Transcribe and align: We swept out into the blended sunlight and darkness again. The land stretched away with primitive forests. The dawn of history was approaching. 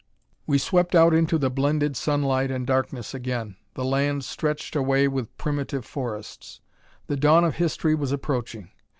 We 0.47 0.57
swept 0.57 0.95
out 0.95 1.13
into 1.13 1.37
the 1.37 1.51
blended 1.51 1.95
sunlight 1.95 2.49
and 2.49 2.65
darkness 2.65 3.13
again. 3.13 3.57
The 3.75 3.85
land 3.85 4.23
stretched 4.25 4.75
away 4.75 5.07
with 5.07 5.37
primitive 5.37 5.85
forests. 5.85 6.59
The 7.05 7.15
dawn 7.15 7.43
of 7.43 7.57
history 7.57 7.93
was 7.93 8.11
approaching. 8.11 8.71